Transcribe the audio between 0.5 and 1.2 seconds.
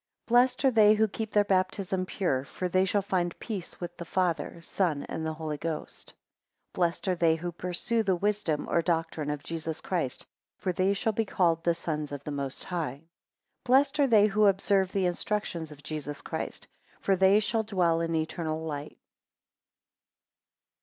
are they who